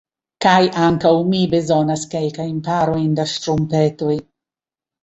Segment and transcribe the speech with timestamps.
[0.45, 4.21] Kaj ankaŭ mi bezonas kelkajn parojn da ŝtrumpetoj.